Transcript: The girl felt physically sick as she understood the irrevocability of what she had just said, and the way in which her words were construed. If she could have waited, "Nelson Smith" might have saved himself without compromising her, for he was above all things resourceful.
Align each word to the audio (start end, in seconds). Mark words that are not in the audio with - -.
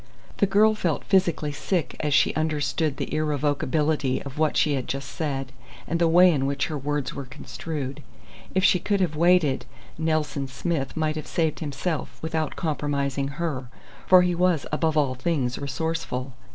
The 0.37 0.47
girl 0.47 0.73
felt 0.73 1.03
physically 1.03 1.51
sick 1.51 1.95
as 1.99 2.11
she 2.11 2.33
understood 2.33 2.97
the 2.97 3.13
irrevocability 3.13 4.19
of 4.23 4.39
what 4.39 4.57
she 4.57 4.73
had 4.73 4.87
just 4.87 5.09
said, 5.11 5.51
and 5.87 5.99
the 5.99 6.07
way 6.07 6.31
in 6.31 6.47
which 6.47 6.65
her 6.69 6.75
words 6.79 7.13
were 7.13 7.25
construed. 7.25 8.01
If 8.55 8.63
she 8.63 8.79
could 8.79 8.99
have 8.99 9.15
waited, 9.15 9.67
"Nelson 9.99 10.47
Smith" 10.47 10.97
might 10.97 11.17
have 11.17 11.27
saved 11.27 11.59
himself 11.59 12.17
without 12.19 12.55
compromising 12.55 13.27
her, 13.37 13.69
for 14.07 14.23
he 14.23 14.33
was 14.33 14.65
above 14.71 14.97
all 14.97 15.13
things 15.13 15.59
resourceful. 15.59 16.33